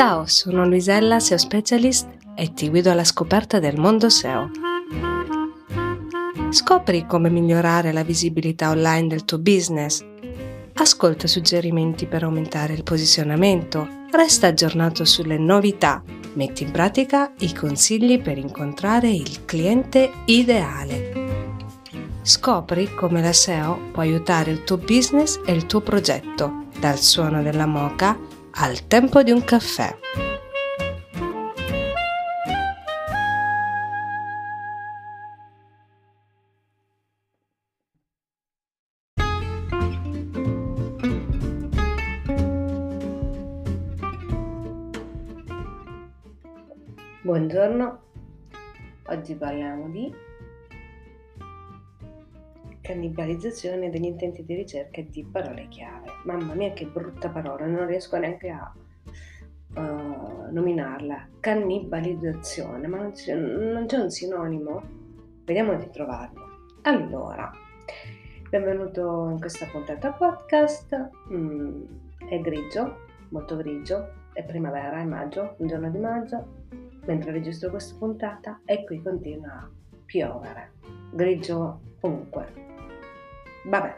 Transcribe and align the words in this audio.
Ciao, 0.00 0.24
sono 0.24 0.64
Luisella, 0.64 1.20
SEO 1.20 1.36
Specialist 1.36 2.08
e 2.34 2.54
ti 2.54 2.70
guido 2.70 2.90
alla 2.90 3.04
scoperta 3.04 3.58
del 3.58 3.78
mondo 3.78 4.08
SEO. 4.08 4.48
Scopri 6.48 7.04
come 7.04 7.28
migliorare 7.28 7.92
la 7.92 8.02
visibilità 8.02 8.70
online 8.70 9.08
del 9.08 9.26
tuo 9.26 9.38
business. 9.38 10.02
Ascolta 10.72 11.26
suggerimenti 11.26 12.06
per 12.06 12.22
aumentare 12.22 12.72
il 12.72 12.82
posizionamento. 12.82 13.86
Resta 14.10 14.46
aggiornato 14.46 15.04
sulle 15.04 15.36
novità. 15.36 16.02
Metti 16.32 16.62
in 16.62 16.70
pratica 16.70 17.34
i 17.40 17.52
consigli 17.52 18.22
per 18.22 18.38
incontrare 18.38 19.10
il 19.10 19.44
cliente 19.44 20.10
ideale. 20.24 21.12
Scopri 22.22 22.94
come 22.94 23.20
la 23.20 23.34
SEO 23.34 23.90
può 23.92 24.00
aiutare 24.00 24.50
il 24.50 24.64
tuo 24.64 24.78
business 24.78 25.38
e 25.44 25.52
il 25.52 25.66
tuo 25.66 25.82
progetto, 25.82 26.68
dal 26.78 26.96
suono 26.96 27.42
della 27.42 27.66
moca 27.66 28.29
al 28.52 28.86
tempo 28.86 29.22
di 29.22 29.30
un 29.30 29.44
caffè. 29.44 29.96
Buongiorno, 47.22 48.00
oggi 49.06 49.34
parliamo 49.36 49.88
di 49.90 50.12
cannibalizzazione 52.90 53.88
degli 53.88 54.06
intenti 54.06 54.44
di 54.44 54.54
ricerca 54.54 55.00
di 55.00 55.24
parole 55.24 55.68
chiave. 55.68 56.10
Mamma 56.24 56.54
mia 56.54 56.72
che 56.72 56.86
brutta 56.86 57.28
parola, 57.28 57.64
non 57.66 57.86
riesco 57.86 58.18
neanche 58.18 58.48
a 58.50 58.72
uh, 59.76 60.52
nominarla. 60.52 61.28
Cannibalizzazione, 61.38 62.88
ma 62.88 62.96
non 62.96 63.12
c'è, 63.12 63.34
non 63.34 63.86
c'è 63.86 63.96
un 63.96 64.10
sinonimo? 64.10 64.82
Vediamo 65.44 65.76
di 65.76 65.88
trovarlo. 65.90 66.40
Allora, 66.82 67.52
benvenuto 68.48 69.28
in 69.30 69.38
questa 69.38 69.66
puntata 69.66 70.10
podcast. 70.10 71.10
Mm, 71.32 71.84
è 72.28 72.40
grigio, 72.40 73.06
molto 73.28 73.56
grigio, 73.56 74.14
è 74.32 74.42
primavera, 74.42 74.98
è 74.98 75.04
maggio, 75.04 75.54
un 75.58 75.68
giorno 75.68 75.90
di 75.90 75.98
maggio. 75.98 76.58
Mentre 77.06 77.30
registro 77.30 77.70
questa 77.70 77.96
puntata 77.96 78.60
e 78.64 78.84
qui 78.84 79.00
continua 79.00 79.52
a 79.52 79.70
piovere. 80.04 80.72
Grigio 81.12 81.80
comunque, 82.00 82.68
Vabbè, 83.64 83.94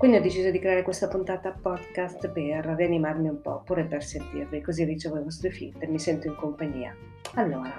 quindi 0.00 0.16
ho 0.16 0.22
deciso 0.22 0.50
di 0.50 0.58
creare 0.58 0.82
questa 0.82 1.08
puntata 1.08 1.52
podcast 1.52 2.30
per 2.30 2.64
rianimarmi 2.64 3.28
un 3.28 3.42
po', 3.42 3.60
pure 3.64 3.84
per 3.84 4.02
sentirvi, 4.02 4.62
così 4.62 4.84
ricevo 4.84 5.18
i 5.18 5.22
vostri 5.22 5.50
feed 5.50 5.76
e 5.78 5.86
mi 5.86 5.98
sento 5.98 6.26
in 6.26 6.36
compagnia. 6.36 6.96
Allora, 7.34 7.70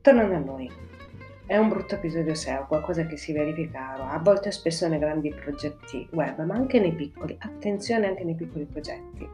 tornando 0.00 0.34
a 0.34 0.38
noi, 0.38 0.68
è 1.46 1.56
un 1.56 1.68
brutto 1.68 1.94
episodio 1.94 2.34
SEO, 2.34 2.66
qualcosa 2.66 3.06
che 3.06 3.16
si 3.16 3.32
verifica 3.32 4.10
a 4.10 4.18
volte 4.18 4.50
spesso 4.50 4.88
nei 4.88 4.98
grandi 4.98 5.32
progetti 5.32 6.08
web, 6.10 6.44
ma 6.44 6.54
anche 6.54 6.80
nei 6.80 6.92
piccoli. 6.92 7.36
Attenzione 7.38 8.08
anche 8.08 8.24
nei 8.24 8.34
piccoli 8.34 8.64
progetti. 8.64 9.28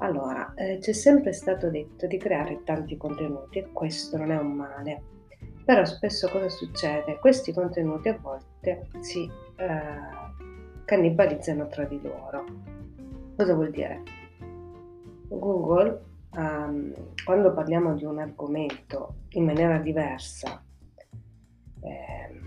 Allora, 0.00 0.52
eh, 0.56 0.76
c'è 0.78 0.92
sempre 0.92 1.32
stato 1.32 1.70
detto 1.70 2.06
di 2.06 2.18
creare 2.18 2.60
tanti 2.64 2.98
contenuti 2.98 3.60
e 3.60 3.70
questo 3.72 4.18
non 4.18 4.30
è 4.30 4.36
un 4.36 4.52
male 4.52 5.02
però 5.66 5.84
spesso 5.84 6.28
cosa 6.28 6.48
succede? 6.48 7.18
Questi 7.18 7.52
contenuti 7.52 8.08
a 8.08 8.16
volte 8.16 8.46
si 9.00 9.30
eh, 9.56 9.68
cannibalizzano 10.84 11.68
tra 11.68 11.84
di 11.84 12.00
loro. 12.02 12.44
Cosa 13.36 13.54
vuol 13.54 13.70
dire? 13.70 14.02
Google, 15.28 16.00
um, 16.36 16.92
quando 17.24 17.52
parliamo 17.52 17.94
di 17.94 18.04
un 18.04 18.18
argomento 18.18 19.16
in 19.30 19.44
maniera 19.44 19.78
diversa, 19.78 20.62
eh, 21.80 22.40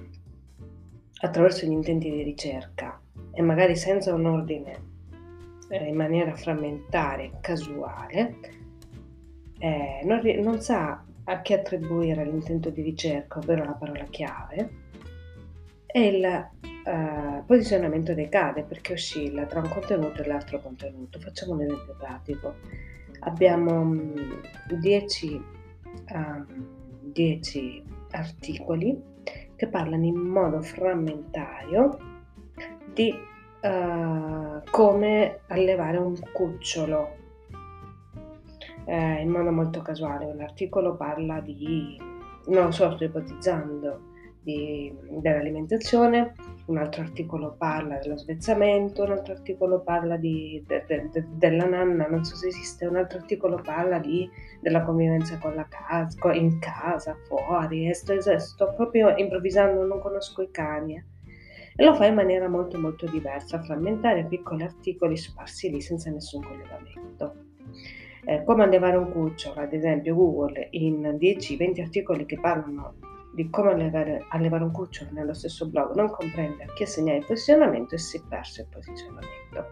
attraverso 1.21 1.65
gli 1.65 1.71
intenti 1.71 2.09
di 2.09 2.23
ricerca 2.23 2.99
e 3.31 3.41
magari 3.41 3.75
senza 3.75 4.13
un 4.13 4.25
ordine, 4.25 4.87
eh, 5.69 5.85
in 5.85 5.95
maniera 5.95 6.35
frammentaria, 6.35 7.29
casuale, 7.41 8.35
eh, 9.59 10.01
non, 10.03 10.21
non 10.41 10.61
sa 10.61 11.03
a 11.25 11.41
che 11.41 11.53
attribuire 11.53 12.23
l'intento 12.23 12.69
di 12.69 12.81
ricerca, 12.81 13.39
ovvero 13.39 13.63
la 13.63 13.73
parola 13.73 14.05
chiave, 14.05 14.87
e 15.91 16.07
il 16.07 16.49
uh, 16.85 17.45
posizionamento 17.45 18.13
decade 18.13 18.63
perché 18.63 18.93
oscilla 18.93 19.45
tra 19.45 19.59
un 19.59 19.69
contenuto 19.69 20.21
e 20.21 20.27
l'altro 20.27 20.61
contenuto. 20.61 21.19
Facciamo 21.19 21.53
un 21.53 21.61
esempio 21.61 21.95
pratico. 21.97 22.55
Abbiamo 23.21 23.95
10 24.79 25.43
um, 26.13 26.45
um, 27.15 27.83
articoli 28.11 29.03
che 29.55 29.67
parlano 29.67 30.05
in 30.05 30.15
modo 30.15 30.61
frammentario 30.61 31.97
di 32.93 33.13
uh, 33.61 34.61
come 34.69 35.39
allevare 35.47 35.97
un 35.97 36.15
cucciolo 36.31 37.17
eh, 38.89 39.21
in 39.21 39.29
modo 39.29 39.51
molto 39.51 39.81
casuale. 39.81 40.25
Un 40.25 40.41
articolo 40.41 40.95
parla 40.95 41.39
di, 41.39 41.97
non 42.47 42.65
lo 42.65 42.71
so, 42.71 42.91
sto 42.91 43.03
ipotizzando, 43.03 43.99
di, 44.41 44.93
dell'alimentazione, 45.21 46.33
un 46.65 46.77
altro 46.77 47.01
articolo 47.01 47.55
parla 47.57 47.97
dello 47.97 48.17
svezzamento, 48.17 49.03
un 49.03 49.11
altro 49.11 49.33
articolo 49.33 49.81
parla 49.81 50.17
di, 50.17 50.63
de, 50.65 50.83
de, 50.87 51.09
de, 51.11 51.25
della 51.31 51.65
nanna, 51.65 52.07
non 52.07 52.23
so 52.23 52.35
se 52.35 52.47
esiste, 52.47 52.85
un 52.85 52.97
altro 52.97 53.19
articolo 53.19 53.61
parla 53.61 53.99
di, 53.99 54.29
della 54.61 54.83
convivenza 54.83 55.37
con 55.37 55.55
la 55.55 55.67
casa, 55.67 56.33
in 56.33 56.59
casa, 56.59 57.15
fuori, 57.27 57.93
sto, 57.93 58.19
sto 58.39 58.73
proprio 58.75 59.15
improvvisando, 59.15 59.85
non 59.85 59.99
conosco 59.99 60.41
i 60.41 60.51
cani. 60.51 60.95
Eh. 60.95 61.03
E 61.75 61.85
lo 61.85 61.95
fa 61.95 62.05
in 62.05 62.15
maniera 62.15 62.49
molto 62.49 62.77
molto 62.77 63.05
diversa, 63.07 63.61
frammentare 63.61 64.25
piccoli 64.25 64.63
articoli 64.63 65.15
sparsi 65.15 65.69
lì 65.69 65.79
senza 65.79 66.09
nessun 66.09 66.43
collegamento 66.43 67.47
eh, 68.25 68.43
come 68.43 68.63
allevare 68.63 68.97
un 68.97 69.11
cucciolo, 69.11 69.61
ad 69.61 69.73
esempio 69.73 70.13
Google 70.15 70.67
in 70.71 71.17
10-20 71.19 71.81
articoli 71.81 72.25
che 72.25 72.39
parlano 72.39 72.93
di 73.39 73.49
come 73.49 73.71
allevare, 73.71 74.25
allevare, 74.31 74.65
un 74.65 74.71
cucciolo 74.73 75.11
nello 75.13 75.33
stesso 75.33 75.65
blog 75.69 75.95
non 75.95 76.09
comprende 76.09 76.63
a 76.63 76.73
chi 76.73 76.83
assegnare 76.83 77.19
il 77.19 77.25
posizionamento 77.25 77.95
e 77.95 77.97
si 77.97 78.21
perso 78.27 78.59
il 78.59 78.67
posizionamento. 78.67 79.71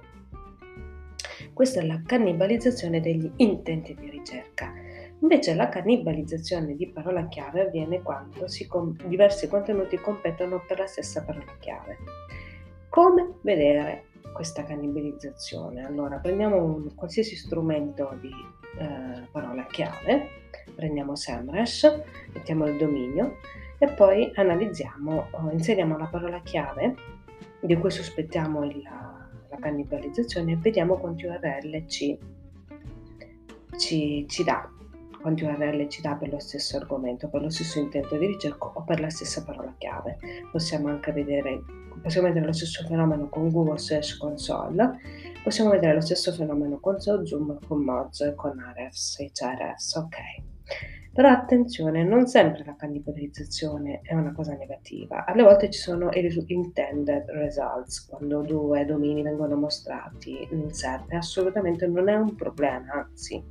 Questa 1.52 1.82
è 1.82 1.86
la 1.86 2.02
cannibalizzazione 2.06 3.02
degli 3.02 3.30
intenti 3.36 3.94
di 3.94 4.10
ricerca. 4.10 4.72
Invece 5.20 5.54
la 5.54 5.68
cannibalizzazione 5.68 6.78
di 6.78 6.88
parola 6.88 7.28
chiave 7.28 7.64
avviene 7.64 8.02
quando 8.02 8.46
com- 8.70 8.96
diversi 9.06 9.50
contenuti 9.50 9.98
competono 9.98 10.64
per 10.66 10.80
la 10.80 10.88
stessa 10.88 11.26
parola 11.26 11.54
chiave. 11.60 11.98
Come 12.88 13.34
vedere 13.42 14.06
questa 14.38 14.64
cannibalizzazione? 14.64 15.84
Allora, 15.84 16.20
prendiamo 16.20 16.64
un 16.64 16.94
qualsiasi 16.94 17.36
strumento 17.36 18.16
di 18.22 18.30
eh, 18.78 19.28
parola 19.32 19.66
chiave, 19.66 20.30
prendiamo 20.76 21.16
SEMrush, 21.16 22.04
mettiamo 22.34 22.68
il 22.68 22.78
dominio 22.78 23.38
e 23.80 23.88
poi 23.88 24.32
analizziamo, 24.36 25.30
inseriamo 25.52 25.98
la 25.98 26.06
parola 26.06 26.40
chiave 26.42 26.94
di 27.60 27.76
cui 27.78 27.90
sospettiamo 27.90 28.64
il, 28.64 28.84
la 28.84 29.58
cannibalizzazione 29.60 30.52
e 30.52 30.58
vediamo 30.58 30.98
quanti 30.98 31.26
URL 31.26 31.88
ci, 31.88 32.16
ci, 33.76 34.24
ci 34.28 34.44
dà 34.44 34.70
quanti 35.28 35.44
URL 35.44 35.90
ci 35.90 36.02
dà 36.02 36.16
per 36.16 36.30
lo 36.30 36.40
stesso 36.40 36.78
argomento, 36.78 37.28
per 37.28 37.42
lo 37.42 37.50
stesso 37.50 37.80
intento 37.80 38.16
di 38.16 38.28
ricerca 38.28 38.68
o 38.68 38.84
per 38.84 39.02
la 39.02 39.10
stessa 39.10 39.44
parola 39.44 39.74
chiave. 39.78 40.18
Possiamo 40.50 40.88
anche 40.88 41.12
vedere, 41.12 41.64
possiamo 42.02 42.28
vedere 42.28 42.46
lo 42.46 42.54
stesso 42.54 42.86
fenomeno 42.88 43.28
con 43.28 43.52
Google 43.52 43.78
Search 43.78 44.18
Console, 44.18 45.00
possiamo 45.44 45.72
vedere 45.72 45.96
lo 45.96 46.02
stesso 46.02 46.32
fenomeno 46.32 46.80
con 46.80 46.98
SoZoom, 46.98 47.60
con 47.68 47.84
Moz 47.84 48.22
e 48.22 48.36
con 48.36 48.58
Ahrefs, 48.58 49.18
HRS, 49.20 49.96
ok. 49.96 50.16
Però 51.14 51.30
attenzione, 51.30 52.04
non 52.04 52.28
sempre 52.28 52.64
la 52.64 52.76
cannibalizzazione 52.78 54.02
è 54.04 54.14
una 54.14 54.32
cosa 54.34 54.54
negativa. 54.54 55.26
Alle 55.26 55.44
volte 55.44 55.70
ci 55.72 55.80
sono 55.80 56.10
i 56.12 56.46
intended 56.48 57.28
results, 57.32 58.06
quando 58.06 58.44
due 58.44 58.86
domini 58.86 59.24
vengono 59.24 59.56
mostrati 59.56 60.48
in 60.52 60.72
serve. 60.72 61.18
Assolutamente 61.18 61.88
non 61.88 62.08
è 62.08 62.16
un 62.16 62.36
problema, 62.36 62.94
anzi, 62.94 63.44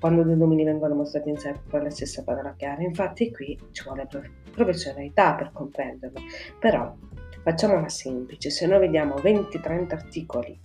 quando 0.00 0.22
due 0.22 0.36
domini 0.36 0.64
vengono 0.64 0.94
mostrati 0.94 1.30
in 1.30 1.36
per 1.68 1.82
la 1.82 1.90
stessa 1.90 2.22
parola 2.22 2.54
chiave. 2.56 2.84
Infatti 2.84 3.30
qui 3.30 3.58
ci 3.72 3.84
vuole 3.84 4.06
professionalità 4.50 5.34
per 5.34 5.50
comprenderlo. 5.52 6.20
Però 6.58 6.94
facciamola 7.42 7.88
semplice, 7.88 8.50
se 8.50 8.66
noi 8.66 8.80
vediamo 8.80 9.14
20-30 9.16 9.92
articoli 9.92 10.60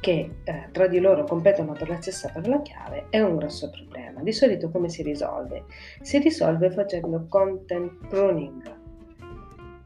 che 0.00 0.30
eh, 0.44 0.68
tra 0.72 0.86
di 0.86 0.98
loro 0.98 1.24
competono 1.24 1.72
per 1.72 1.88
la 1.88 2.00
stessa 2.00 2.30
parola 2.32 2.62
chiave 2.62 3.06
è 3.10 3.20
un 3.20 3.36
grosso 3.36 3.70
problema. 3.70 4.22
Di 4.22 4.32
solito 4.32 4.70
come 4.70 4.88
si 4.88 5.02
risolve? 5.02 5.64
Si 6.00 6.18
risolve 6.18 6.70
facendo 6.70 7.26
content 7.28 8.06
pruning, 8.08 8.78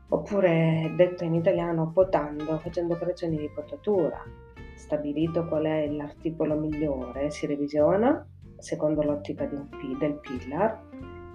oppure 0.09 0.93
detto 0.97 1.25
in 1.25 1.35
italiano 1.35 1.91
potando, 1.91 2.59
facendo 2.59 2.95
operazioni 2.95 3.37
di 3.37 3.51
potatura. 3.53 4.23
Stabilito 4.75 5.47
qual 5.47 5.65
è 5.65 5.89
l'articolo 5.89 6.57
migliore, 6.57 7.31
si 7.31 7.47
revisiona 7.47 8.27
secondo 8.59 9.03
l'ottica 9.03 9.45
P, 9.45 9.99
del 9.99 10.19
pillar 10.21 10.81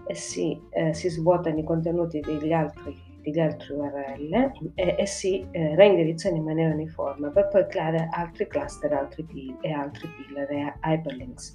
e 0.07 0.15
si, 0.15 0.59
eh, 0.71 0.93
si 0.93 1.09
svuotano 1.09 1.59
i 1.59 1.63
contenuti 1.63 2.19
degli 2.19 2.51
altri, 2.51 2.97
degli 3.21 3.39
altri 3.39 3.73
URL 3.73 4.51
e, 4.73 4.95
e 4.97 5.05
si 5.05 5.45
eh, 5.51 5.75
reindirizzano 5.75 6.35
in 6.35 6.43
maniera 6.43 6.73
uniforme 6.73 7.29
per 7.29 7.47
poi 7.49 7.67
creare 7.67 8.07
altri 8.11 8.47
cluster 8.47 8.91
altri 8.93 9.23
P, 9.23 9.57
e 9.61 9.71
altri 9.71 10.07
pillar 10.07 10.49
e 10.49 10.73
hyperlinks. 10.83 11.53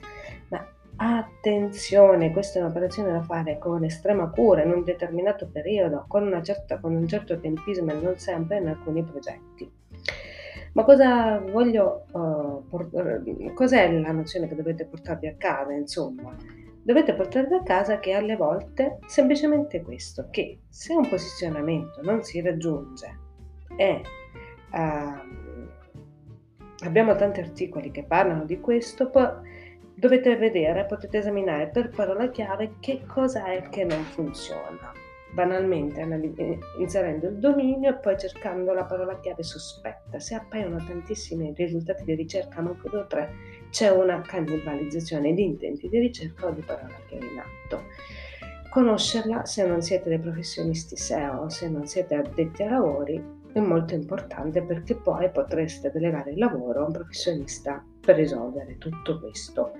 Ma 0.51 0.65
attenzione, 0.97 2.31
questa 2.31 2.61
è 2.61 2.63
un'operazione 2.63 3.11
da 3.11 3.23
fare 3.23 3.59
con 3.59 3.83
estrema 3.83 4.31
cura 4.31 4.63
in 4.63 4.71
un 4.71 4.85
determinato 4.85 5.49
periodo, 5.51 6.05
con, 6.07 6.41
certa, 6.45 6.79
con 6.79 6.95
un 6.95 7.09
certo 7.09 7.41
tempismo 7.41 7.91
e 7.91 8.01
non 8.01 8.17
sempre 8.19 8.59
in 8.59 8.69
alcuni 8.69 9.03
progetti. 9.03 9.69
Ma 10.75 10.83
cosa 10.83 11.39
voglio, 11.39 12.05
uh, 12.11 12.69
por- 12.69 13.23
cos'è 13.55 13.93
la 13.93 14.11
nozione 14.11 14.49
che 14.49 14.57
dovete 14.57 14.87
portarvi 14.87 15.29
a 15.29 15.35
casa? 15.37 15.73
Insomma, 15.73 16.35
dovete 16.83 17.15
portarvi 17.15 17.55
a 17.55 17.63
casa 17.63 18.01
che 18.01 18.13
alle 18.13 18.35
volte 18.35 18.99
semplicemente 19.07 19.83
questo, 19.83 20.27
che 20.31 20.63
se 20.69 20.93
un 20.93 21.09
posizionamento 21.09 22.03
non 22.03 22.25
si 22.25 22.41
raggiunge 22.41 23.19
e 23.77 24.03
uh, 24.73 25.25
abbiamo 26.85 27.15
tanti 27.15 27.39
articoli 27.39 27.93
che 27.93 28.03
parlano 28.03 28.45
di 28.45 28.59
questo, 28.59 29.11
poi 29.11 29.29
dovete 29.95 30.37
vedere, 30.37 30.87
potete 30.87 31.19
esaminare 31.19 31.69
per 31.69 31.91
parola 31.91 32.31
chiave 32.31 32.75
che 32.81 33.05
cosa 33.07 33.45
è 33.47 33.69
che 33.69 33.85
non 33.85 34.03
funziona 34.03 34.93
banalmente 35.35 36.01
eh, 36.37 36.59
inserendo 36.79 37.27
il 37.27 37.39
dominio 37.39 37.91
e 37.91 37.95
poi 37.95 38.17
cercando 38.17 38.73
la 38.73 38.85
parola 38.85 39.19
chiave 39.19 39.43
sospetta. 39.43 40.21
Se 40.21 40.35
appaiono 40.35 40.83
tantissimi 40.87 41.53
risultati 41.57 42.05
di 42.05 42.15
ricerca, 42.15 42.63
manco 42.63 42.89
due 42.89 43.01
o 43.01 43.07
tre, 43.07 43.35
c'è 43.71 43.91
una 43.91 44.21
cannibalizzazione 44.21 45.35
di 45.35 45.43
intenti 45.43 45.89
di 45.89 45.99
ricerca 45.99 46.47
o 46.47 46.51
di 46.53 46.63
parola 46.63 46.95
chiave 47.09 47.27
in 47.27 47.39
atto. 47.39 47.83
Conoscerla, 48.71 49.45
se 49.45 49.67
non 49.67 49.83
siete 49.83 50.09
dei 50.09 50.19
professionisti 50.19 50.97
SEO, 50.97 51.49
se 51.49 51.69
non 51.69 51.87
siete 51.87 52.15
addetti 52.15 52.63
ai 52.63 52.71
lavori, 52.71 53.23
è 53.53 53.61
molto 53.61 53.95
importante 53.95 54.63
perché 54.63 54.97
poi 54.97 55.31
potreste 55.31 55.91
delegare 55.93 56.33
il 56.33 56.39
lavoro 56.39 56.83
a 56.83 56.87
un 56.87 56.93
professionista 56.93 57.85
per 58.01 58.17
risolvere 58.17 58.79
tutto 58.79 59.21
questo. 59.21 59.73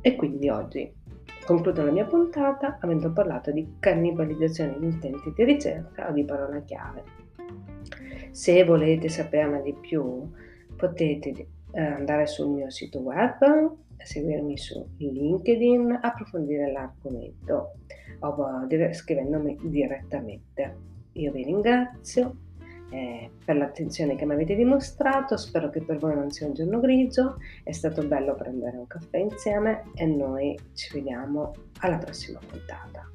E 0.00 0.16
quindi 0.16 0.48
oggi 0.48 0.90
Concludo 1.44 1.84
la 1.84 1.90
mia 1.90 2.04
puntata 2.04 2.78
avendo 2.80 3.12
parlato 3.12 3.50
di 3.50 3.76
cannibalizzazione 3.80 4.78
di 4.78 4.86
intenti 4.86 5.32
di 5.34 5.44
ricerca 5.44 6.08
o 6.08 6.12
di 6.12 6.24
parola 6.24 6.60
chiave. 6.60 7.02
Se 8.30 8.64
volete 8.64 9.08
saperne 9.08 9.60
di 9.60 9.74
più, 9.74 10.30
potete 10.76 11.46
eh, 11.72 11.80
andare 11.80 12.26
sul 12.26 12.48
mio 12.48 12.70
sito 12.70 13.00
web, 13.00 13.74
seguirmi 13.96 14.56
su 14.56 14.86
LinkedIn, 14.98 15.98
approfondire 16.00 16.70
l'argomento 16.70 17.72
o 18.20 18.66
scrivendomi 18.92 19.58
direttamente. 19.64 20.76
Io 21.12 21.32
vi 21.32 21.42
ringrazio 21.42 22.36
eh, 22.92 23.30
per 23.44 23.56
l'attenzione 23.56 24.14
che 24.16 24.24
mi 24.26 24.34
avete 24.34 24.54
dimostrato, 24.54 25.36
spero 25.36 25.70
che 25.70 25.82
per 25.82 25.98
voi 25.98 26.14
non 26.14 26.30
sia 26.30 26.46
un 26.46 26.54
giorno 26.54 26.78
grigio, 26.78 27.38
è 27.64 27.72
stato 27.72 28.02
bello 28.02 28.34
prendere 28.34 28.76
un 28.76 28.86
caffè 28.86 29.18
insieme 29.18 29.84
e 29.94 30.06
noi 30.06 30.58
ci 30.74 30.92
vediamo 30.92 31.52
alla 31.80 31.96
prossima 31.98 32.38
puntata. 32.46 33.10